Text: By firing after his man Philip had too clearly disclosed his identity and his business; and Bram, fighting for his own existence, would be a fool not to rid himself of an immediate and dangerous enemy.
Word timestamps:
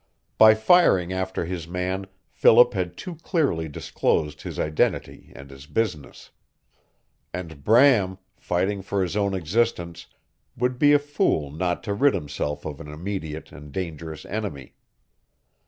By 0.39 0.55
firing 0.55 1.13
after 1.13 1.45
his 1.45 1.67
man 1.67 2.07
Philip 2.31 2.73
had 2.73 2.97
too 2.97 3.17
clearly 3.17 3.67
disclosed 3.67 4.41
his 4.41 4.57
identity 4.57 5.31
and 5.35 5.51
his 5.51 5.67
business; 5.67 6.31
and 7.31 7.63
Bram, 7.63 8.17
fighting 8.35 8.81
for 8.81 9.03
his 9.03 9.15
own 9.15 9.35
existence, 9.35 10.07
would 10.57 10.79
be 10.79 10.93
a 10.93 10.97
fool 10.97 11.51
not 11.51 11.83
to 11.83 11.93
rid 11.93 12.15
himself 12.15 12.65
of 12.65 12.81
an 12.81 12.87
immediate 12.87 13.51
and 13.51 13.71
dangerous 13.71 14.25
enemy. 14.25 14.73